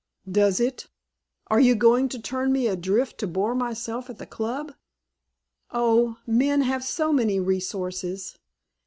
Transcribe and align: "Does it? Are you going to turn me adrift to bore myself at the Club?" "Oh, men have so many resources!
"Does 0.27 0.59
it? 0.59 0.87
Are 1.45 1.59
you 1.59 1.75
going 1.75 2.09
to 2.09 2.17
turn 2.19 2.51
me 2.51 2.65
adrift 2.65 3.19
to 3.19 3.27
bore 3.27 3.53
myself 3.53 4.09
at 4.09 4.17
the 4.17 4.25
Club?" 4.25 4.73
"Oh, 5.69 6.17
men 6.25 6.61
have 6.61 6.83
so 6.83 7.13
many 7.13 7.39
resources! 7.39 8.39